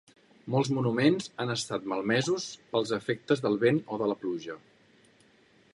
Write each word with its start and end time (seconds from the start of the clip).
Molts 0.53 0.69
monuments 0.77 1.27
han 1.43 1.53
estat 1.55 1.85
malmesos 1.91 2.47
pels 2.73 2.95
efectes 2.99 3.45
del 3.47 3.61
vent 3.65 3.79
o 3.97 4.01
de 4.03 4.09
la 4.13 4.19
pluja. 4.25 4.59